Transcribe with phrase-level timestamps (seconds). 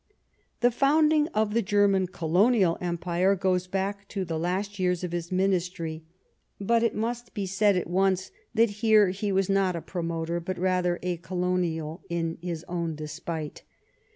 [0.61, 5.31] The founding of the German Colonial Empire goes back to the last years of his
[5.31, 6.03] Ministry;
[6.59, 9.91] but it must be said at once that here he was The German jjq^ g.
[9.91, 13.61] promoter, but rather a colonial Colonies.^ m his own despite.